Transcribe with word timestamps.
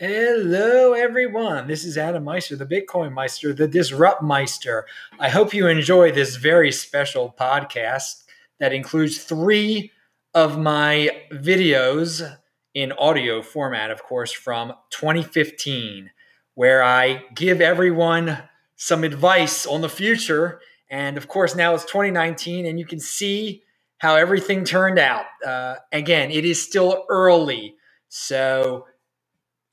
Hello, 0.00 0.94
everyone. 0.94 1.66
This 1.66 1.84
is 1.84 1.98
Adam 1.98 2.24
Meister, 2.24 2.56
the 2.56 2.64
Bitcoin 2.64 3.12
Meister, 3.12 3.52
the 3.52 3.68
Disrupt 3.68 4.22
Meister. 4.22 4.86
I 5.18 5.28
hope 5.28 5.52
you 5.52 5.66
enjoy 5.66 6.10
this 6.10 6.36
very 6.36 6.72
special 6.72 7.34
podcast 7.38 8.24
that 8.60 8.72
includes 8.72 9.18
three 9.18 9.92
of 10.32 10.58
my 10.58 11.10
videos 11.30 12.34
in 12.72 12.92
audio 12.92 13.42
format, 13.42 13.90
of 13.90 14.02
course, 14.02 14.32
from 14.32 14.72
2015, 14.88 16.10
where 16.54 16.82
I 16.82 17.24
give 17.34 17.60
everyone 17.60 18.38
some 18.76 19.04
advice 19.04 19.66
on 19.66 19.82
the 19.82 19.90
future. 19.90 20.62
And 20.88 21.18
of 21.18 21.28
course, 21.28 21.54
now 21.54 21.74
it's 21.74 21.84
2019, 21.84 22.64
and 22.64 22.78
you 22.78 22.86
can 22.86 23.00
see 23.00 23.64
how 23.98 24.16
everything 24.16 24.64
turned 24.64 24.98
out. 24.98 25.26
Uh, 25.46 25.74
again, 25.92 26.30
it 26.30 26.46
is 26.46 26.64
still 26.64 27.04
early. 27.10 27.74
So, 28.08 28.86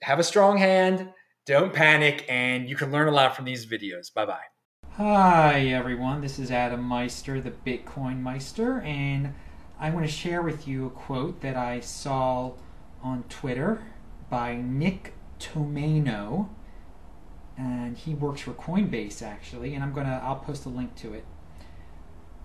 have 0.01 0.19
a 0.19 0.23
strong 0.23 0.57
hand, 0.57 1.09
don't 1.45 1.73
panic, 1.73 2.25
and 2.29 2.69
you 2.69 2.75
can 2.75 2.91
learn 2.91 3.07
a 3.07 3.11
lot 3.11 3.35
from 3.35 3.45
these 3.45 3.65
videos. 3.65 4.13
Bye 4.13 4.25
bye. 4.25 4.43
Hi, 4.91 5.67
everyone. 5.67 6.21
This 6.21 6.39
is 6.39 6.51
Adam 6.51 6.81
Meister, 6.81 7.41
the 7.41 7.51
Bitcoin 7.51 8.21
Meister, 8.21 8.81
and 8.81 9.33
I 9.79 9.89
want 9.89 10.05
to 10.05 10.11
share 10.11 10.41
with 10.41 10.67
you 10.67 10.87
a 10.87 10.89
quote 10.89 11.41
that 11.41 11.55
I 11.55 11.79
saw 11.79 12.53
on 13.03 13.23
Twitter 13.29 13.83
by 14.29 14.55
Nick 14.55 15.13
Tomaino. 15.39 16.49
And 17.57 17.97
he 17.97 18.13
works 18.13 18.41
for 18.41 18.51
Coinbase 18.51 19.23
actually, 19.23 19.73
and 19.73 19.83
I'm 19.83 19.93
gonna 19.93 20.21
I'll 20.23 20.35
post 20.35 20.65
a 20.65 20.69
link 20.69 20.95
to 20.97 21.13
it. 21.13 21.25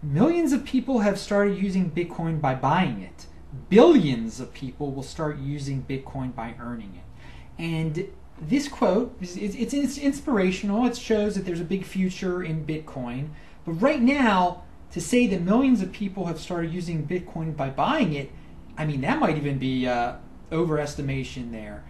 Millions 0.02 0.52
of 0.52 0.64
people 0.64 1.00
have 1.00 1.18
started 1.18 1.58
using 1.58 1.90
Bitcoin 1.90 2.40
by 2.40 2.54
buying 2.54 3.02
it. 3.02 3.26
Billions 3.68 4.40
of 4.40 4.54
people 4.54 4.90
will 4.90 5.02
start 5.02 5.38
using 5.38 5.82
Bitcoin 5.82 6.34
by 6.34 6.54
earning 6.58 6.94
it. 6.96 7.11
And 7.58 8.08
this 8.40 8.68
quote, 8.68 9.16
it's, 9.20 9.36
it's 9.36 9.98
inspirational. 9.98 10.86
It 10.86 10.96
shows 10.96 11.34
that 11.34 11.44
there's 11.44 11.60
a 11.60 11.64
big 11.64 11.84
future 11.84 12.42
in 12.42 12.66
Bitcoin. 12.66 13.28
But 13.64 13.72
right 13.72 14.00
now, 14.00 14.64
to 14.92 15.00
say 15.00 15.26
that 15.28 15.42
millions 15.42 15.80
of 15.80 15.92
people 15.92 16.26
have 16.26 16.40
started 16.40 16.72
using 16.72 17.06
Bitcoin 17.06 17.56
by 17.56 17.70
buying 17.70 18.12
it, 18.12 18.30
I 18.76 18.86
mean, 18.86 19.00
that 19.02 19.18
might 19.18 19.36
even 19.36 19.58
be 19.58 19.86
uh, 19.86 20.14
overestimation 20.50 21.52
there. 21.52 21.84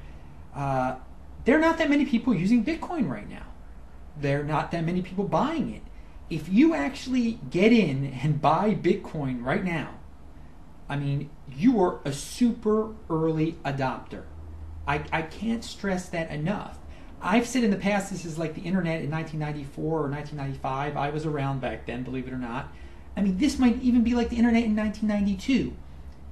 Uh, 0.54 0.96
there 1.44 1.56
are 1.56 1.60
not 1.60 1.78
that 1.78 1.90
many 1.90 2.04
people 2.04 2.34
using 2.34 2.64
Bitcoin 2.64 3.08
right 3.08 3.28
now. 3.28 3.46
There 4.20 4.40
are 4.40 4.44
not 4.44 4.70
that 4.72 4.84
many 4.84 5.02
people 5.02 5.24
buying 5.24 5.74
it. 5.74 5.82
If 6.28 6.48
you 6.48 6.74
actually 6.74 7.38
get 7.50 7.72
in 7.72 8.18
and 8.22 8.40
buy 8.40 8.74
Bitcoin 8.74 9.44
right 9.44 9.64
now, 9.64 9.94
I 10.88 10.96
mean, 10.96 11.30
you 11.50 11.82
are 11.82 12.00
a 12.04 12.12
super 12.12 12.94
early 13.08 13.52
adopter. 13.64 14.24
I, 14.86 15.04
I 15.12 15.22
can't 15.22 15.64
stress 15.64 16.08
that 16.10 16.30
enough. 16.30 16.78
I've 17.20 17.46
said 17.46 17.62
in 17.62 17.70
the 17.70 17.76
past 17.76 18.10
this 18.10 18.24
is 18.24 18.36
like 18.36 18.54
the 18.54 18.62
internet 18.62 19.02
in 19.02 19.10
1994 19.10 19.84
or 19.84 20.10
1995. 20.10 20.96
I 20.96 21.10
was 21.10 21.24
around 21.24 21.60
back 21.60 21.86
then, 21.86 22.02
believe 22.02 22.26
it 22.26 22.32
or 22.32 22.38
not. 22.38 22.72
I 23.16 23.20
mean, 23.20 23.38
this 23.38 23.58
might 23.58 23.80
even 23.80 24.02
be 24.02 24.14
like 24.14 24.30
the 24.30 24.36
internet 24.36 24.64
in 24.64 24.74
1992. 24.74 25.76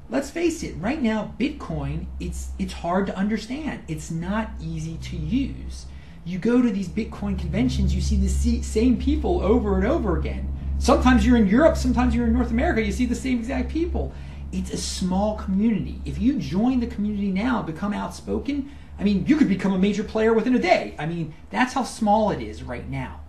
Let's 0.09 0.31
face 0.31 0.65
it, 0.65 0.75
right 0.79 1.01
now 1.01 1.35
Bitcoin, 1.39 2.07
it's 2.19 2.49
it's 2.59 2.73
hard 2.73 3.07
to 3.07 3.17
understand. 3.17 3.85
It's 3.87 4.11
not 4.11 4.51
easy 4.61 4.97
to 4.97 5.17
use. 5.17 5.87
You 6.25 6.39
go 6.39 6.61
to 6.61 6.71
these 6.71 6.89
Bitcoin 6.89 7.39
conventions, 7.39 7.95
you 7.95 8.01
see 8.01 8.17
the 8.17 8.29
same 8.63 8.99
people 8.99 9.41
over 9.41 9.77
and 9.77 9.87
over 9.87 10.19
again. 10.19 10.53
Sometimes 10.79 11.25
you're 11.25 11.37
in 11.37 11.47
Europe, 11.47 11.77
sometimes 11.77 12.15
you're 12.15 12.27
in 12.27 12.33
North 12.33 12.51
America, 12.51 12.83
you 12.83 12.91
see 12.91 13.07
the 13.07 13.15
same 13.15 13.39
exact 13.39 13.69
people 13.69 14.13
it's 14.53 14.73
a 14.73 14.77
small 14.77 15.37
community. 15.37 16.01
If 16.05 16.19
you 16.19 16.39
join 16.39 16.81
the 16.81 16.87
community 16.87 17.31
now, 17.31 17.63
become 17.63 17.93
outspoken, 17.93 18.71
I 18.99 19.05
mean, 19.05 19.25
you 19.27 19.37
could 19.37 19.49
become 19.49 19.73
a 19.73 19.79
major 19.79 20.05
player 20.05 20.35
within 20.35 20.55
a 20.55 20.59
day. 20.59 20.95
I 20.99 21.07
mean, 21.07 21.35
that's 21.51 21.75
how 21.75 21.85
small 21.85 22.31
it 22.31 22.43
is 22.43 22.63
right 22.63 22.89
now. 22.89 23.21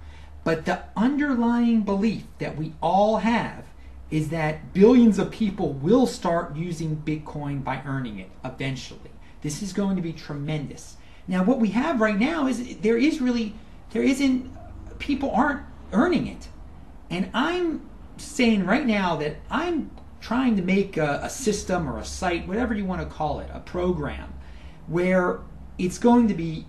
But 0.44 0.66
the 0.66 0.84
underlying 0.98 1.84
belief 1.84 2.24
that 2.40 2.58
we 2.58 2.74
all 2.82 3.18
have 3.18 3.66
is 4.10 4.30
that 4.30 4.74
billions 4.74 5.20
of 5.20 5.32
people 5.32 5.74
will 5.74 6.06
start 6.06 6.56
using 6.56 6.98
Bitcoin 6.98 7.64
by 7.64 7.82
earning 7.86 8.20
it 8.20 8.30
eventually. 8.44 9.12
This 9.42 9.62
is 9.62 9.72
going 9.72 9.96
to 9.96 10.02
be 10.02 10.12
tremendous. 10.12 10.98
Now, 11.28 11.44
what 11.44 11.60
we 11.60 11.70
have 11.70 12.02
right 12.02 12.20
now 12.20 12.48
is 12.48 12.78
there 12.78 12.98
is 12.98 13.22
really, 13.22 13.54
there 13.92 14.04
isn't, 14.04 14.52
people 15.00 15.32
aren't 15.32 15.62
earning 15.94 16.28
it. 16.28 16.50
And 17.10 17.30
I'm 17.34 17.88
saying 18.18 18.66
right 18.66 18.86
now 18.86 19.16
that 19.18 19.38
I'm 19.50 19.92
trying 20.22 20.56
to 20.56 20.62
make 20.62 20.98
a, 20.98 21.20
a 21.24 21.30
system 21.30 21.90
or 21.90 21.98
a 21.98 22.06
site, 22.06 22.48
whatever 22.48 22.74
you 22.74 22.86
want 22.86 23.02
to 23.02 23.08
call 23.08 23.40
it, 23.40 23.50
a 23.52 23.60
program, 23.60 24.32
where 24.88 25.40
it's 25.78 25.98
going 25.98 26.28
to 26.28 26.34
be 26.34 26.66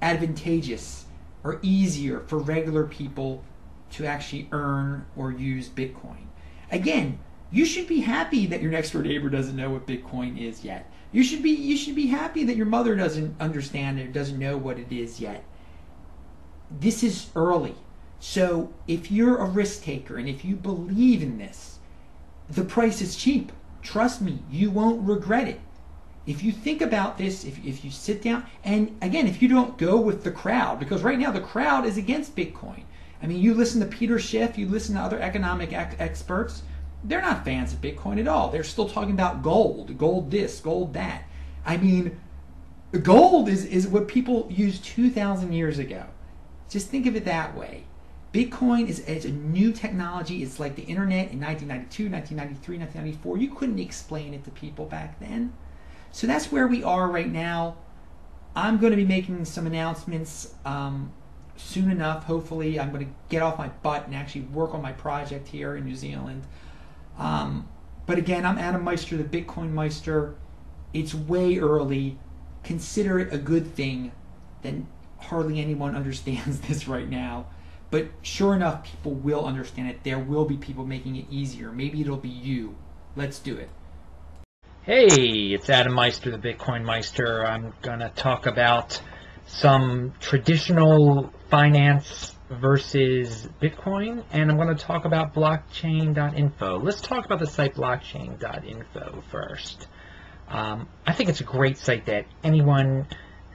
advantageous 0.00 1.04
or 1.44 1.58
easier 1.62 2.20
for 2.20 2.38
regular 2.38 2.86
people 2.86 3.44
to 3.90 4.06
actually 4.06 4.48
earn 4.52 5.04
or 5.16 5.32
use 5.32 5.68
Bitcoin. 5.68 6.26
Again, 6.70 7.18
you 7.50 7.64
should 7.64 7.88
be 7.88 8.00
happy 8.00 8.46
that 8.46 8.62
your 8.62 8.70
next 8.70 8.92
door 8.92 9.02
neighbor 9.02 9.28
doesn't 9.28 9.56
know 9.56 9.70
what 9.70 9.86
Bitcoin 9.86 10.40
is 10.40 10.64
yet. 10.64 10.90
You 11.12 11.24
should 11.24 11.42
be 11.42 11.50
you 11.50 11.76
should 11.76 11.96
be 11.96 12.06
happy 12.06 12.44
that 12.44 12.56
your 12.56 12.66
mother 12.66 12.94
doesn't 12.94 13.40
understand 13.40 13.98
it 13.98 14.12
doesn't 14.12 14.38
know 14.38 14.56
what 14.56 14.78
it 14.78 14.92
is 14.92 15.20
yet. 15.20 15.42
This 16.70 17.02
is 17.02 17.30
early. 17.34 17.74
So 18.20 18.72
if 18.86 19.10
you're 19.10 19.38
a 19.38 19.46
risk 19.46 19.82
taker 19.82 20.16
and 20.16 20.28
if 20.28 20.44
you 20.44 20.54
believe 20.54 21.22
in 21.22 21.38
this, 21.38 21.79
the 22.50 22.64
price 22.64 23.00
is 23.00 23.16
cheap. 23.16 23.52
Trust 23.82 24.20
me, 24.20 24.40
you 24.50 24.70
won't 24.70 25.06
regret 25.06 25.48
it. 25.48 25.60
If 26.26 26.42
you 26.42 26.52
think 26.52 26.82
about 26.82 27.16
this, 27.16 27.44
if, 27.44 27.64
if 27.64 27.84
you 27.84 27.90
sit 27.90 28.22
down, 28.22 28.44
and 28.62 28.96
again, 29.00 29.26
if 29.26 29.40
you 29.40 29.48
don't 29.48 29.78
go 29.78 29.98
with 29.98 30.22
the 30.22 30.30
crowd, 30.30 30.78
because 30.78 31.02
right 31.02 31.18
now 31.18 31.30
the 31.30 31.40
crowd 31.40 31.86
is 31.86 31.96
against 31.96 32.36
Bitcoin. 32.36 32.82
I 33.22 33.26
mean, 33.26 33.40
you 33.40 33.54
listen 33.54 33.80
to 33.80 33.86
Peter 33.86 34.18
Schiff, 34.18 34.58
you 34.58 34.68
listen 34.68 34.94
to 34.94 35.00
other 35.00 35.20
economic 35.20 35.72
ex- 35.72 35.96
experts, 35.98 36.62
they're 37.04 37.22
not 37.22 37.44
fans 37.44 37.72
of 37.72 37.80
Bitcoin 37.80 38.20
at 38.20 38.28
all. 38.28 38.50
They're 38.50 38.64
still 38.64 38.88
talking 38.88 39.12
about 39.12 39.42
gold, 39.42 39.96
gold 39.96 40.30
this, 40.30 40.60
gold 40.60 40.92
that. 40.94 41.24
I 41.64 41.76
mean, 41.78 42.20
gold 43.02 43.48
is, 43.48 43.64
is 43.64 43.86
what 43.86 44.08
people 44.08 44.46
used 44.50 44.84
2,000 44.84 45.52
years 45.52 45.78
ago. 45.78 46.04
Just 46.68 46.88
think 46.88 47.06
of 47.06 47.16
it 47.16 47.24
that 47.24 47.56
way. 47.56 47.84
Bitcoin 48.32 48.88
is, 48.88 49.00
is 49.00 49.24
a 49.24 49.30
new 49.30 49.72
technology. 49.72 50.42
It's 50.42 50.60
like 50.60 50.76
the 50.76 50.82
internet 50.82 51.32
in 51.32 51.40
1992, 51.40 52.08
1993, 52.10 52.78
1994. 52.78 53.38
You 53.38 53.54
couldn't 53.54 53.78
explain 53.80 54.34
it 54.34 54.44
to 54.44 54.50
people 54.50 54.86
back 54.86 55.18
then. 55.18 55.52
So 56.12 56.26
that's 56.26 56.52
where 56.52 56.68
we 56.68 56.84
are 56.84 57.08
right 57.08 57.30
now. 57.30 57.76
I'm 58.54 58.78
going 58.78 58.92
to 58.92 58.96
be 58.96 59.04
making 59.04 59.44
some 59.44 59.66
announcements 59.66 60.54
um, 60.64 61.12
soon 61.56 61.90
enough. 61.90 62.24
Hopefully, 62.24 62.78
I'm 62.78 62.92
going 62.92 63.06
to 63.06 63.12
get 63.28 63.42
off 63.42 63.58
my 63.58 63.68
butt 63.68 64.06
and 64.06 64.14
actually 64.14 64.42
work 64.42 64.74
on 64.74 64.82
my 64.82 64.92
project 64.92 65.48
here 65.48 65.76
in 65.76 65.84
New 65.84 65.96
Zealand. 65.96 66.44
Um, 67.18 67.68
but 68.06 68.18
again, 68.18 68.44
I'm 68.44 68.58
Adam 68.58 68.82
Meister, 68.82 69.16
the 69.16 69.24
Bitcoin 69.24 69.70
Meister. 69.70 70.34
It's 70.92 71.14
way 71.14 71.58
early. 71.58 72.18
Consider 72.62 73.18
it 73.20 73.32
a 73.32 73.38
good 73.38 73.74
thing. 73.74 74.12
Then 74.62 74.88
hardly 75.18 75.60
anyone 75.60 75.94
understands 75.96 76.60
this 76.60 76.86
right 76.88 77.08
now. 77.08 77.46
But 77.90 78.08
sure 78.22 78.54
enough, 78.54 78.84
people 78.84 79.12
will 79.12 79.44
understand 79.44 79.88
it. 79.88 80.04
There 80.04 80.18
will 80.18 80.44
be 80.44 80.56
people 80.56 80.86
making 80.86 81.16
it 81.16 81.26
easier. 81.30 81.72
Maybe 81.72 82.00
it'll 82.00 82.16
be 82.16 82.28
you. 82.28 82.76
Let's 83.16 83.40
do 83.40 83.56
it. 83.56 83.68
Hey, 84.82 85.06
it's 85.52 85.68
Adam 85.68 85.94
Meister, 85.94 86.30
the 86.30 86.38
Bitcoin 86.38 86.84
Meister. 86.84 87.44
I'm 87.44 87.74
going 87.82 87.98
to 87.98 88.10
talk 88.10 88.46
about 88.46 89.00
some 89.46 90.14
traditional 90.20 91.32
finance 91.50 92.36
versus 92.48 93.48
Bitcoin, 93.60 94.24
and 94.32 94.50
I'm 94.50 94.56
going 94.56 94.74
to 94.74 94.82
talk 94.82 95.04
about 95.04 95.34
blockchain.info. 95.34 96.78
Let's 96.78 97.00
talk 97.00 97.24
about 97.24 97.40
the 97.40 97.46
site 97.46 97.74
blockchain.info 97.74 99.22
first. 99.30 99.88
Um, 100.48 100.88
I 101.06 101.12
think 101.12 101.28
it's 101.28 101.40
a 101.40 101.44
great 101.44 101.76
site 101.76 102.06
that 102.06 102.26
anyone 102.42 103.06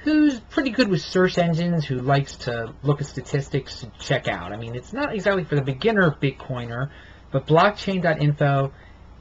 who's 0.05 0.39
pretty 0.39 0.69
good 0.69 0.87
with 0.87 1.01
search 1.01 1.39
engines, 1.39 1.83
who 1.83 1.99
likes 1.99 2.35
to 2.35 2.73
look 2.83 3.01
at 3.01 3.07
statistics 3.07 3.79
to 3.79 3.91
check 3.99 4.27
out. 4.27 4.53
I 4.53 4.57
mean, 4.57 4.75
it's 4.75 4.93
not 4.93 5.13
exactly 5.13 5.43
for 5.43 5.55
the 5.55 5.63
beginner 5.63 6.11
Bitcoiner, 6.11 6.91
but 7.31 7.47
blockchain.info 7.47 8.71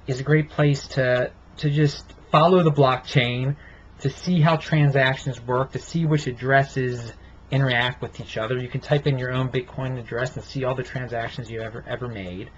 is 0.06 0.20
a 0.20 0.22
great 0.22 0.50
place 0.50 0.86
to 0.88 1.32
to 1.56 1.70
just 1.70 2.12
follow 2.30 2.62
the 2.62 2.70
blockchain, 2.70 3.56
to 4.00 4.10
see 4.10 4.40
how 4.40 4.56
transactions 4.56 5.40
work, 5.40 5.72
to 5.72 5.78
see 5.78 6.04
which 6.04 6.26
addresses 6.26 7.12
interact 7.50 8.02
with 8.02 8.20
each 8.20 8.36
other. 8.36 8.58
You 8.58 8.68
can 8.68 8.80
type 8.80 9.06
in 9.06 9.18
your 9.18 9.32
own 9.32 9.48
Bitcoin 9.48 9.98
address 9.98 10.36
and 10.36 10.44
see 10.44 10.64
all 10.64 10.74
the 10.74 10.82
transactions 10.82 11.50
you 11.50 11.62
ever 11.62 11.82
ever 11.88 12.08
made. 12.08 12.50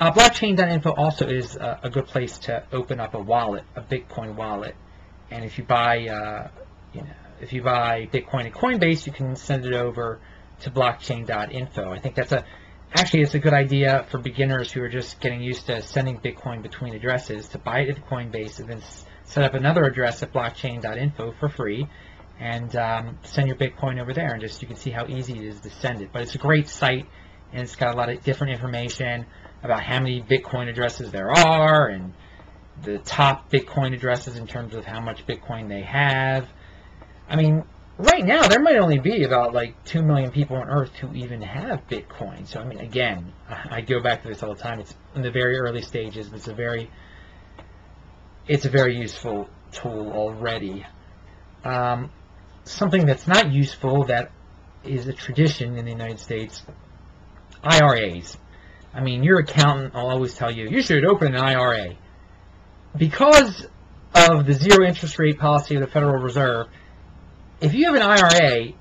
Uh, 0.00 0.10
blockchain.info 0.10 0.90
also 0.94 1.28
is 1.28 1.54
a, 1.56 1.80
a, 1.82 1.90
good 1.90 2.06
place 2.06 2.38
to 2.38 2.64
open 2.72 2.98
up 2.98 3.14
a 3.14 3.20
wallet, 3.20 3.62
a 3.76 3.82
Bitcoin 3.82 4.34
wallet. 4.34 4.74
And 5.30 5.44
if 5.44 5.56
you 5.56 5.62
buy, 5.64 6.08
uh, 6.08 6.48
you 6.92 7.02
know, 7.02 7.14
if 7.44 7.52
you 7.52 7.62
buy 7.62 8.08
Bitcoin 8.12 8.46
at 8.46 8.52
Coinbase, 8.52 9.06
you 9.06 9.12
can 9.12 9.36
send 9.36 9.66
it 9.66 9.74
over 9.74 10.18
to 10.60 10.70
blockchain.info. 10.70 11.92
I 11.92 11.98
think 11.98 12.14
that's 12.14 12.32
a 12.32 12.44
actually 12.94 13.22
it's 13.22 13.34
a 13.34 13.38
good 13.38 13.52
idea 13.52 14.06
for 14.10 14.18
beginners 14.18 14.72
who 14.72 14.82
are 14.82 14.88
just 14.88 15.20
getting 15.20 15.42
used 15.42 15.66
to 15.66 15.82
sending 15.82 16.18
Bitcoin 16.18 16.62
between 16.62 16.94
addresses 16.94 17.48
to 17.48 17.58
buy 17.58 17.80
it 17.80 17.90
at 17.90 18.08
Coinbase 18.08 18.60
and 18.60 18.68
then 18.68 18.80
set 19.24 19.44
up 19.44 19.54
another 19.54 19.84
address 19.84 20.22
at 20.22 20.32
blockchain.info 20.32 21.34
for 21.38 21.48
free 21.48 21.86
and 22.40 22.74
um, 22.76 23.18
send 23.22 23.46
your 23.46 23.56
Bitcoin 23.56 24.00
over 24.00 24.12
there, 24.12 24.32
and 24.32 24.40
just 24.40 24.60
you 24.60 24.66
can 24.66 24.76
see 24.76 24.90
how 24.90 25.06
easy 25.06 25.34
it 25.34 25.44
is 25.44 25.60
to 25.60 25.70
send 25.70 26.02
it. 26.02 26.10
But 26.12 26.22
it's 26.22 26.34
a 26.34 26.38
great 26.38 26.68
site, 26.68 27.06
and 27.52 27.62
it's 27.62 27.76
got 27.76 27.94
a 27.94 27.96
lot 27.96 28.08
of 28.08 28.24
different 28.24 28.54
information 28.54 29.26
about 29.62 29.82
how 29.82 30.00
many 30.00 30.20
Bitcoin 30.22 30.68
addresses 30.68 31.12
there 31.12 31.30
are, 31.30 31.88
and 31.88 32.12
the 32.82 32.98
top 32.98 33.52
Bitcoin 33.52 33.94
addresses 33.94 34.36
in 34.36 34.46
terms 34.46 34.74
of 34.74 34.84
how 34.84 35.00
much 35.00 35.26
Bitcoin 35.26 35.68
they 35.68 35.82
have. 35.82 36.48
I 37.28 37.36
mean, 37.36 37.64
right 37.98 38.24
now 38.24 38.46
there 38.48 38.60
might 38.60 38.76
only 38.76 38.98
be 38.98 39.24
about 39.24 39.54
like 39.54 39.82
2 39.84 40.02
million 40.02 40.30
people 40.30 40.56
on 40.56 40.68
earth 40.68 40.94
who 40.96 41.14
even 41.14 41.42
have 41.42 41.86
bitcoin. 41.88 42.46
So 42.46 42.60
i 42.60 42.64
mean 42.64 42.78
again 42.78 43.32
i 43.48 43.80
go 43.80 44.00
back 44.00 44.22
to 44.22 44.28
this 44.28 44.42
all 44.42 44.54
the 44.54 44.60
time. 44.60 44.80
It's 44.80 44.94
in 45.14 45.22
the 45.22 45.30
very 45.30 45.58
early 45.58 45.82
stages. 45.82 46.32
It's 46.32 46.48
a 46.48 46.54
very 46.54 46.90
it's 48.46 48.64
a 48.64 48.70
very 48.70 48.96
useful 48.96 49.48
tool 49.72 50.12
already. 50.12 50.84
Um, 51.64 52.10
something 52.64 53.06
that's 53.06 53.26
not 53.26 53.52
useful 53.52 54.04
that 54.04 54.30
is 54.84 55.06
a 55.06 55.12
tradition 55.12 55.76
in 55.76 55.84
the 55.84 55.90
united 55.90 56.18
states 56.18 56.62
iras 57.62 58.36
i 58.92 59.00
mean 59.00 59.22
your 59.22 59.38
accountant 59.38 59.94
will 59.94 60.10
always 60.10 60.34
tell 60.34 60.50
you 60.50 60.68
you 60.68 60.82
should 60.82 61.04
open 61.04 61.34
an 61.34 61.40
ira 61.40 61.94
because 62.96 63.66
of 64.14 64.46
the 64.46 64.52
zero 64.52 64.86
interest 64.86 65.18
rate 65.18 65.38
policy 65.38 65.74
of 65.74 65.80
the 65.80 65.86
federal 65.86 66.22
reserve 66.22 66.66
if 67.60 67.74
you 67.74 67.86
have 67.86 67.94
an 67.94 68.02
IRA, 68.02 68.72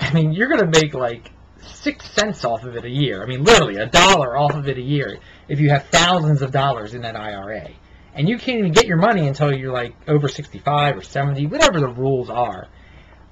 I 0.00 0.12
mean, 0.12 0.32
you're 0.32 0.48
going 0.48 0.70
to 0.70 0.80
make 0.80 0.94
like 0.94 1.30
six 1.60 2.10
cents 2.12 2.44
off 2.44 2.64
of 2.64 2.76
it 2.76 2.84
a 2.84 2.90
year. 2.90 3.22
I 3.22 3.26
mean, 3.26 3.44
literally 3.44 3.76
a 3.76 3.86
dollar 3.86 4.36
off 4.36 4.54
of 4.54 4.68
it 4.68 4.78
a 4.78 4.82
year 4.82 5.18
if 5.48 5.60
you 5.60 5.70
have 5.70 5.86
thousands 5.86 6.42
of 6.42 6.50
dollars 6.50 6.94
in 6.94 7.02
that 7.02 7.16
IRA. 7.16 7.70
And 8.14 8.28
you 8.28 8.36
can't 8.36 8.58
even 8.58 8.72
get 8.72 8.86
your 8.86 8.98
money 8.98 9.26
until 9.26 9.54
you're 9.54 9.72
like 9.72 9.94
over 10.06 10.28
65 10.28 10.96
or 10.98 11.02
70, 11.02 11.46
whatever 11.46 11.80
the 11.80 11.88
rules 11.88 12.28
are. 12.30 12.68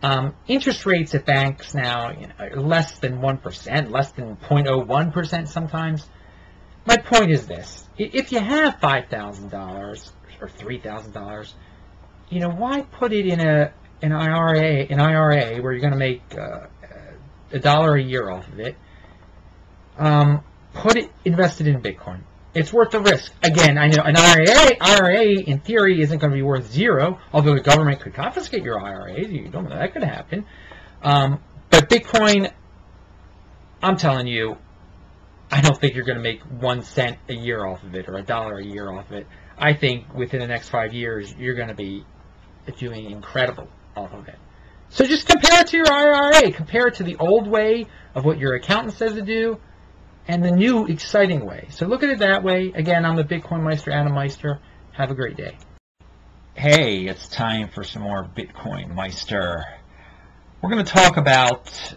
Um, 0.02 0.34
interest 0.48 0.86
rates 0.86 1.14
at 1.14 1.26
banks 1.26 1.74
now 1.74 2.12
you 2.12 2.28
know, 2.28 2.34
are 2.38 2.56
less 2.56 2.98
than 3.00 3.20
1%, 3.20 3.90
less 3.90 4.12
than 4.12 4.36
0.01% 4.36 5.48
sometimes. 5.48 6.08
My 6.86 6.96
point 6.96 7.30
is 7.30 7.46
this. 7.46 7.86
If 7.98 8.32
you 8.32 8.40
have 8.40 8.80
$5,000 8.80 10.10
or 10.40 10.48
$3,000, 10.48 11.52
you 12.30 12.40
know, 12.40 12.48
why 12.48 12.80
put 12.80 13.12
it 13.12 13.26
in 13.26 13.40
a 13.40 13.72
an 14.02 14.12
IRA, 14.12 14.86
an 14.86 15.00
IRA 15.00 15.60
where 15.60 15.72
you're 15.72 15.80
going 15.80 15.92
to 15.92 15.98
make 15.98 16.22
uh, 16.36 16.66
a 17.52 17.58
dollar 17.58 17.96
a 17.96 18.02
year 18.02 18.30
off 18.30 18.48
of 18.48 18.60
it, 18.60 18.76
um, 19.98 20.42
put 20.72 20.96
it 20.96 21.10
invested 21.24 21.66
in 21.66 21.80
Bitcoin. 21.82 22.20
It's 22.52 22.72
worth 22.72 22.90
the 22.90 23.00
risk. 23.00 23.32
Again, 23.42 23.78
I 23.78 23.88
know 23.88 24.02
an 24.02 24.16
IRA, 24.16 24.76
IRA 24.80 25.24
in 25.24 25.60
theory 25.60 26.00
isn't 26.02 26.18
going 26.18 26.32
to 26.32 26.34
be 26.34 26.42
worth 26.42 26.70
zero, 26.70 27.20
although 27.32 27.54
the 27.54 27.60
government 27.60 28.00
could 28.00 28.14
confiscate 28.14 28.64
your 28.64 28.80
IRAs. 28.80 29.30
You 29.30 29.48
don't 29.48 29.68
know 29.68 29.76
that 29.76 29.92
could 29.92 30.02
happen. 30.02 30.46
Um, 31.02 31.40
but 31.70 31.88
Bitcoin, 31.88 32.50
I'm 33.82 33.96
telling 33.96 34.26
you, 34.26 34.56
I 35.52 35.60
don't 35.60 35.78
think 35.80 35.94
you're 35.94 36.04
going 36.04 36.18
to 36.18 36.22
make 36.22 36.42
one 36.42 36.82
cent 36.82 37.18
a 37.28 37.34
year 37.34 37.64
off 37.64 37.82
of 37.84 37.94
it 37.94 38.08
or 38.08 38.16
a 38.16 38.22
dollar 38.22 38.58
a 38.58 38.64
year 38.64 38.90
off 38.90 39.10
of 39.10 39.16
it. 39.18 39.26
I 39.56 39.74
think 39.74 40.12
within 40.14 40.40
the 40.40 40.46
next 40.46 40.70
five 40.70 40.92
years, 40.92 41.32
you're 41.36 41.54
going 41.54 41.68
to 41.68 41.74
be 41.74 42.04
doing 42.78 43.10
incredible 43.10 43.68
Oh, 44.00 44.16
of 44.16 44.28
it. 44.28 44.38
So 44.88 45.04
just 45.04 45.26
compare 45.28 45.60
it 45.60 45.68
to 45.68 45.76
your 45.76 45.92
IRA. 45.92 46.50
Compare 46.52 46.88
it 46.88 46.94
to 46.94 47.02
the 47.02 47.16
old 47.16 47.46
way 47.46 47.86
of 48.14 48.24
what 48.24 48.38
your 48.38 48.54
accountant 48.54 48.94
says 48.94 49.12
to 49.14 49.22
do 49.22 49.58
and 50.26 50.44
the 50.44 50.50
new 50.50 50.86
exciting 50.86 51.44
way. 51.44 51.68
So 51.70 51.86
look 51.86 52.02
at 52.02 52.08
it 52.08 52.20
that 52.20 52.42
way. 52.42 52.72
Again, 52.74 53.04
I'm 53.04 53.16
the 53.16 53.24
Bitcoin 53.24 53.62
Meister, 53.62 53.90
Adam 53.90 54.14
Meister. 54.14 54.58
Have 54.92 55.10
a 55.10 55.14
great 55.14 55.36
day. 55.36 55.56
Hey, 56.54 57.06
it's 57.06 57.28
time 57.28 57.68
for 57.68 57.84
some 57.84 58.02
more 58.02 58.24
Bitcoin 58.24 58.94
Meister. 58.94 59.64
We're 60.62 60.70
going 60.70 60.84
to 60.84 60.92
talk 60.92 61.16
about 61.16 61.94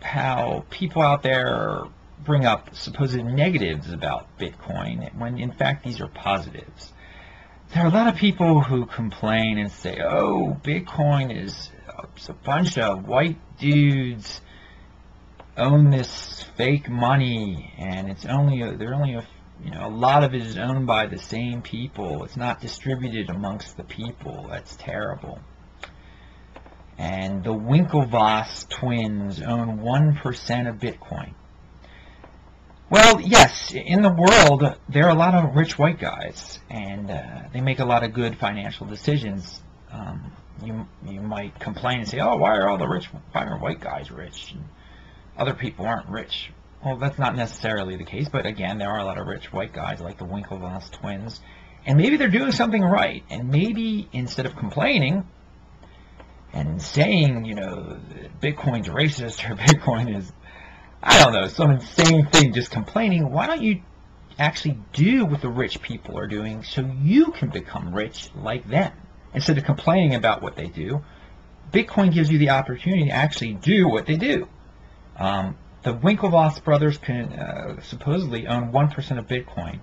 how 0.00 0.64
people 0.70 1.02
out 1.02 1.22
there 1.22 1.82
bring 2.24 2.46
up 2.46 2.74
supposed 2.74 3.16
negatives 3.16 3.90
about 3.90 4.38
Bitcoin 4.38 5.12
when 5.16 5.38
in 5.38 5.52
fact 5.52 5.84
these 5.84 6.00
are 6.00 6.08
positives 6.08 6.92
there 7.72 7.84
are 7.84 7.88
a 7.88 7.90
lot 7.90 8.08
of 8.08 8.16
people 8.16 8.62
who 8.62 8.86
complain 8.86 9.58
and 9.58 9.70
say, 9.70 10.00
oh, 10.00 10.56
Bitcoin 10.62 11.36
is 11.36 11.70
a 12.28 12.32
bunch 12.32 12.78
of 12.78 13.06
white 13.06 13.38
dudes 13.58 14.40
own 15.56 15.90
this 15.90 16.42
fake 16.56 16.88
money 16.88 17.74
and 17.78 18.08
it's 18.08 18.26
only 18.26 18.60
a, 18.60 18.76
they're 18.76 18.94
only 18.94 19.14
a 19.14 19.26
you 19.64 19.70
know 19.70 19.86
a 19.86 19.88
lot 19.88 20.22
of 20.22 20.34
it 20.34 20.42
is 20.42 20.58
owned 20.58 20.86
by 20.86 21.06
the 21.06 21.18
same 21.18 21.62
people. 21.62 22.24
It's 22.24 22.36
not 22.36 22.60
distributed 22.60 23.30
amongst 23.30 23.76
the 23.76 23.84
people. 23.84 24.46
That's 24.50 24.76
terrible. 24.76 25.40
And 26.98 27.42
the 27.42 27.54
Winklevoss 27.54 28.68
twins 28.68 29.40
own 29.40 29.78
1% 29.78 30.68
of 30.68 30.76
Bitcoin 30.76 31.34
well, 32.88 33.20
yes, 33.20 33.72
in 33.74 34.02
the 34.02 34.12
world, 34.12 34.62
there 34.88 35.04
are 35.06 35.10
a 35.10 35.18
lot 35.18 35.34
of 35.34 35.56
rich 35.56 35.78
white 35.78 35.98
guys, 35.98 36.60
and 36.70 37.10
uh, 37.10 37.42
they 37.52 37.60
make 37.60 37.80
a 37.80 37.84
lot 37.84 38.04
of 38.04 38.12
good 38.12 38.38
financial 38.38 38.86
decisions. 38.86 39.60
Um, 39.90 40.32
you 40.64 40.86
you 41.04 41.20
might 41.20 41.58
complain 41.58 41.98
and 42.00 42.08
say, 42.08 42.20
"Oh, 42.20 42.36
why 42.36 42.56
are 42.56 42.68
all 42.68 42.78
the 42.78 42.88
rich, 42.88 43.06
why 43.32 43.44
are 43.44 43.58
white 43.58 43.80
guys 43.80 44.10
rich, 44.10 44.52
and 44.52 44.64
other 45.36 45.54
people 45.54 45.84
aren't 45.84 46.08
rich?" 46.08 46.52
Well, 46.84 46.96
that's 46.96 47.18
not 47.18 47.34
necessarily 47.34 47.96
the 47.96 48.04
case, 48.04 48.28
but 48.28 48.46
again, 48.46 48.78
there 48.78 48.90
are 48.90 49.00
a 49.00 49.04
lot 49.04 49.18
of 49.18 49.26
rich 49.26 49.52
white 49.52 49.72
guys 49.72 50.00
like 50.00 50.18
the 50.18 50.24
Winklevoss 50.24 50.90
twins, 50.92 51.40
and 51.84 51.98
maybe 51.98 52.16
they're 52.16 52.28
doing 52.28 52.52
something 52.52 52.82
right, 52.82 53.24
and 53.30 53.48
maybe 53.48 54.08
instead 54.12 54.46
of 54.46 54.54
complaining 54.54 55.26
and 56.52 56.80
saying, 56.80 57.44
you 57.44 57.54
know, 57.54 57.98
Bitcoin's 58.40 58.88
racist 58.88 59.48
or 59.48 59.56
Bitcoin 59.56 60.16
is 60.16 60.32
I 61.06 61.22
don't 61.22 61.32
know, 61.32 61.46
some 61.46 61.70
insane 61.70 62.26
thing 62.26 62.52
just 62.52 62.72
complaining, 62.72 63.30
why 63.30 63.46
don't 63.46 63.62
you 63.62 63.80
actually 64.40 64.78
do 64.92 65.24
what 65.24 65.40
the 65.40 65.48
rich 65.48 65.80
people 65.80 66.18
are 66.18 66.26
doing 66.26 66.64
so 66.64 66.82
you 67.00 67.30
can 67.30 67.48
become 67.48 67.94
rich 67.94 68.28
like 68.34 68.66
them? 68.68 68.92
Instead 69.32 69.56
of 69.56 69.64
complaining 69.64 70.16
about 70.16 70.42
what 70.42 70.56
they 70.56 70.66
do, 70.66 71.04
Bitcoin 71.72 72.12
gives 72.12 72.30
you 72.30 72.38
the 72.38 72.50
opportunity 72.50 73.04
to 73.04 73.12
actually 73.12 73.52
do 73.52 73.88
what 73.88 74.06
they 74.06 74.16
do. 74.16 74.48
Um, 75.16 75.56
the 75.84 75.94
Winklevoss 75.94 76.64
brothers 76.64 76.98
can 76.98 77.32
uh, 77.32 77.80
supposedly 77.82 78.48
own 78.48 78.72
1% 78.72 79.18
of 79.18 79.28
Bitcoin. 79.28 79.78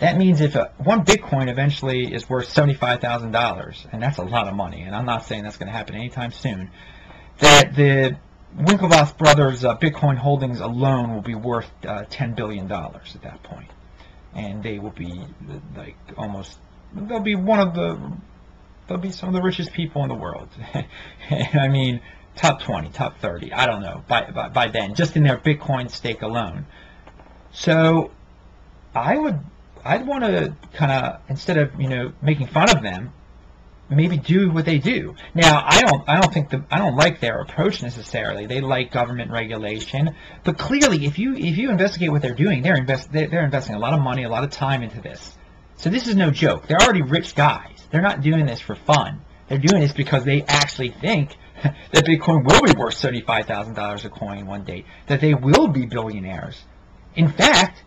That 0.00 0.16
means 0.16 0.40
if 0.40 0.56
a, 0.56 0.72
one 0.78 1.04
Bitcoin 1.04 1.48
eventually 1.48 2.12
is 2.12 2.28
worth 2.28 2.52
$75,000, 2.52 3.86
and 3.92 4.02
that's 4.02 4.18
a 4.18 4.24
lot 4.24 4.48
of 4.48 4.54
money, 4.54 4.82
and 4.82 4.96
I'm 4.96 5.06
not 5.06 5.26
saying 5.26 5.44
that's 5.44 5.58
going 5.58 5.68
to 5.68 5.76
happen 5.76 5.94
anytime 5.94 6.32
soon, 6.32 6.70
that 7.38 7.76
the 7.76 8.18
Winklevoss 8.56 9.16
Brothers 9.16 9.64
uh, 9.64 9.76
Bitcoin 9.76 10.16
holdings 10.16 10.60
alone 10.60 11.14
will 11.14 11.22
be 11.22 11.34
worth 11.34 11.70
uh, 11.84 12.04
$10 12.04 12.34
billion 12.34 12.70
at 12.70 13.22
that 13.22 13.42
point. 13.42 13.70
And 14.34 14.62
they 14.62 14.78
will 14.78 14.90
be 14.90 15.24
like 15.76 15.96
almost, 16.16 16.58
they'll 16.94 17.20
be 17.20 17.36
one 17.36 17.60
of 17.60 17.74
the, 17.74 18.12
they'll 18.86 18.98
be 18.98 19.10
some 19.10 19.28
of 19.28 19.34
the 19.34 19.42
richest 19.42 19.72
people 19.72 20.02
in 20.02 20.08
the 20.08 20.14
world. 20.14 20.48
I 21.30 21.68
mean, 21.68 22.00
top 22.36 22.62
20, 22.62 22.90
top 22.90 23.18
30, 23.18 23.52
I 23.52 23.66
don't 23.66 23.82
know, 23.82 24.04
by, 24.08 24.30
by, 24.30 24.48
by 24.48 24.68
then, 24.68 24.94
just 24.94 25.16
in 25.16 25.22
their 25.22 25.38
Bitcoin 25.38 25.90
stake 25.90 26.22
alone. 26.22 26.66
So 27.52 28.10
I 28.94 29.16
would, 29.16 29.40
I'd 29.84 30.06
want 30.06 30.24
to 30.24 30.54
kind 30.74 30.92
of, 30.92 31.20
instead 31.28 31.56
of, 31.56 31.80
you 31.80 31.88
know, 31.88 32.12
making 32.22 32.48
fun 32.48 32.70
of 32.70 32.82
them, 32.82 33.12
maybe 33.90 34.16
do 34.16 34.50
what 34.50 34.64
they 34.64 34.78
do. 34.78 35.14
Now, 35.34 35.64
I 35.66 35.80
don't, 35.82 36.08
I 36.08 36.20
don't 36.20 36.32
think 36.32 36.50
the, 36.50 36.64
I 36.70 36.78
don't 36.78 36.96
like 36.96 37.20
their 37.20 37.40
approach 37.40 37.82
necessarily. 37.82 38.46
They 38.46 38.60
like 38.60 38.92
government 38.92 39.30
regulation, 39.30 40.14
but 40.44 40.58
clearly, 40.58 41.06
if 41.06 41.18
you, 41.18 41.34
if 41.34 41.58
you 41.58 41.70
investigate 41.70 42.10
what 42.10 42.22
they're 42.22 42.34
doing, 42.34 42.62
they're 42.62 42.76
invest, 42.76 43.12
they're 43.12 43.44
investing 43.44 43.74
a 43.74 43.78
lot 43.78 43.92
of 43.92 44.00
money, 44.00 44.24
a 44.24 44.28
lot 44.28 44.44
of 44.44 44.50
time 44.50 44.82
into 44.82 45.00
this. 45.00 45.36
So 45.76 45.90
this 45.90 46.06
is 46.06 46.14
no 46.14 46.30
joke. 46.30 46.66
They're 46.66 46.80
already 46.80 47.02
rich 47.02 47.34
guys. 47.34 47.86
They're 47.90 48.02
not 48.02 48.20
doing 48.20 48.46
this 48.46 48.60
for 48.60 48.74
fun. 48.74 49.22
They're 49.48 49.58
doing 49.58 49.82
this 49.82 49.92
because 49.92 50.24
they 50.24 50.42
actually 50.42 50.90
think 50.90 51.36
that 51.62 52.04
Bitcoin 52.04 52.44
will 52.44 52.62
be 52.62 52.78
worth 52.78 52.94
$75,000 52.94 54.04
a 54.04 54.08
coin 54.10 54.46
one 54.46 54.64
day, 54.64 54.84
that 55.08 55.20
they 55.20 55.34
will 55.34 55.68
be 55.68 55.86
billionaires. 55.86 56.62
In 57.16 57.28
fact, 57.28 57.82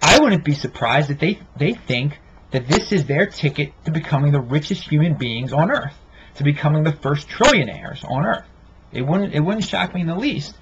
I 0.00 0.18
wouldn't 0.20 0.44
be 0.44 0.54
surprised 0.54 1.08
that 1.10 1.18
they, 1.18 1.40
they 1.56 1.74
think 1.74 2.18
that 2.52 2.68
this 2.68 2.92
is 2.92 3.06
their 3.06 3.26
ticket 3.26 3.72
to 3.84 3.90
becoming 3.90 4.32
the 4.32 4.40
richest 4.40 4.88
human 4.88 5.14
beings 5.14 5.52
on 5.52 5.70
earth, 5.70 5.94
to 6.36 6.44
becoming 6.44 6.84
the 6.84 6.92
first 6.92 7.28
trillionaires 7.28 8.08
on 8.08 8.24
earth. 8.24 8.46
It 8.92 9.02
wouldn't 9.02 9.34
it 9.34 9.40
wouldn't 9.40 9.64
shock 9.64 9.94
me 9.94 10.02
in 10.02 10.06
the 10.06 10.14
least. 10.14 10.56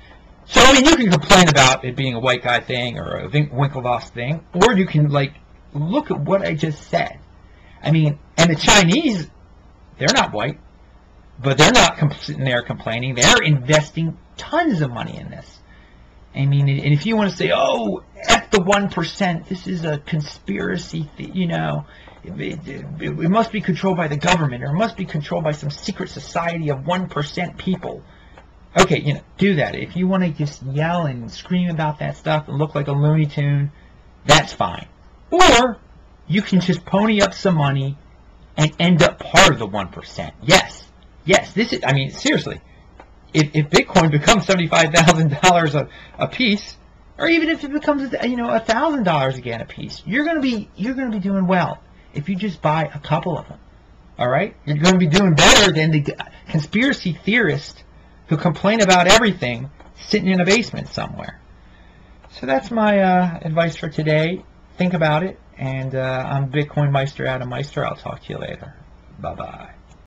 So 0.47 0.61
I 0.61 0.73
mean, 0.73 0.85
you 0.85 0.97
can 0.97 1.11
complain 1.11 1.49
about 1.49 1.85
it 1.85 1.97
being 1.97 2.15
a 2.15 2.21
white 2.21 2.43
guy 2.43 2.61
thing 2.61 2.99
or 2.99 3.17
a 3.17 3.29
Winklevoss 3.29 4.11
thing, 4.11 4.45
or 4.55 4.77
you 4.77 4.87
can 4.87 5.11
like 5.11 5.35
look 5.75 6.11
at 6.11 6.21
what 6.21 6.43
I 6.43 6.55
just 6.55 6.89
said. 6.89 7.19
I 7.83 7.91
mean, 7.91 8.19
and 8.37 8.51
the 8.51 8.57
Chinese, 8.57 9.29
they're 9.99 10.15
not 10.15 10.33
white, 10.33 10.59
but 11.43 11.57
they're 11.57 11.73
not 11.73 11.99
sitting 12.21 12.45
there 12.45 12.63
complaining. 12.63 13.15
They're 13.15 13.43
investing 13.43 14.19
tons 14.37 14.81
of 14.81 14.91
money 14.91 15.17
in 15.17 15.31
this. 15.31 15.60
I 16.35 16.47
mean, 16.47 16.69
and 16.69 16.95
if 16.95 17.07
you 17.07 17.17
want 17.17 17.31
to 17.31 17.37
say, 17.37 17.51
oh, 17.53 18.05
at 18.29 18.51
the 18.51 18.59
1%, 18.59 19.49
this 19.49 19.67
is 19.67 19.85
a 19.85 19.99
conspiracy, 19.99 21.11
you 21.19 21.49
know, 21.49 21.87
it, 22.23 22.39
it, 22.41 22.69
it, 22.69 22.85
it 23.01 23.29
must 23.29 23.51
be 23.51 23.61
controlled 23.61 23.97
by 23.97 24.09
the 24.09 24.17
government 24.17 24.63
or 24.63 24.69
it 24.69 24.75
must 24.75 24.97
be 24.97 25.05
controlled 25.05 25.43
by 25.43 25.53
some 25.53 25.71
secret 25.71 26.09
society 26.09 26.71
of 26.71 26.81
1% 26.81 27.57
people. 27.59 28.03
Okay, 28.79 29.01
you 29.01 29.15
know, 29.15 29.21
do 29.39 29.57
that. 29.57 29.75
If 29.75 29.97
you 29.97 30.07
want 30.07 30.23
to 30.23 30.31
just 30.31 30.63
yell 30.63 31.07
and 31.07 31.31
scream 31.31 31.71
about 31.71 31.99
that 31.99 32.17
stuff 32.17 32.49
and 32.49 32.59
look 32.59 32.75
like 32.77 32.87
a 32.87 32.93
Looney 32.93 33.27
Tune, 33.27 33.73
that's 34.25 34.53
fine. 34.53 34.87
Or 35.31 35.79
you 36.29 36.43
can 36.43 36.61
just 36.61 36.85
pony 36.85 37.21
up 37.21 37.35
some 37.35 37.57
money 37.57 37.99
and 38.57 38.73
end 38.79 39.03
up 39.03 39.19
part 39.19 39.53
of 39.53 39.59
the 39.59 39.67
1%. 39.67 40.33
Yes. 40.43 40.85
Yes, 41.25 41.53
this 41.53 41.73
is, 41.73 41.81
I 41.85 41.93
mean, 41.93 42.11
seriously, 42.11 42.61
if, 43.33 43.55
if 43.55 43.71
Bitcoin 43.71 44.11
becomes 44.11 44.47
$75,000 44.47 45.75
a, 45.75 45.89
a 46.19 46.29
piece, 46.29 46.77
or 47.19 47.29
even 47.29 47.51
if 47.51 47.65
it 47.65 47.73
becomes, 47.73 48.13
you 48.25 48.37
know, 48.37 48.49
$1,000 48.49 49.37
again 49.37 49.61
a 49.61 49.67
piece, 49.67 50.03
you're 50.07 50.25
going 50.25 50.37
to 50.37 50.43
be, 50.43 50.71
you're 50.77 50.95
to 50.95 51.11
be 51.11 51.19
doing 51.19 51.47
well 51.47 51.83
if 52.15 52.29
you 52.29 52.37
just 52.37 52.63
buy 52.63 52.91
a 52.93 52.99
couple 52.99 53.39
of 53.39 53.49
them. 53.49 53.59
All 54.19 54.29
right? 54.29 54.55
You're 54.65 54.79
going 54.79 54.95
to 54.95 54.99
be 54.99 55.07
doing 55.07 55.35
better 55.35 55.73
than 55.73 55.91
the 55.91 56.17
conspiracy 56.49 57.13
theorist 57.13 57.85
who 58.29 58.37
complain 58.37 58.81
about 58.81 59.07
everything 59.07 59.71
sitting 59.97 60.29
in 60.29 60.41
a 60.41 60.45
basement 60.45 60.89
somewhere. 60.89 61.41
So 62.31 62.47
that's 62.47 62.71
my 62.71 63.01
uh, 63.01 63.39
advice 63.43 63.77
for 63.77 63.89
today. 63.89 64.45
Think 64.77 64.95
about 64.95 65.23
it. 65.23 65.39
And 65.59 65.95
uh, 65.95 66.25
I'm 66.27 66.51
Bitcoin 66.51 66.91
Meister 66.91 67.27
Adam 67.27 67.49
Meister. 67.51 67.85
I'll 67.85 67.97
talk 67.97 68.23
to 68.23 68.33
you 68.33 68.39
later. 68.39 68.75
Bye 69.19 69.35
bye. 69.35 69.80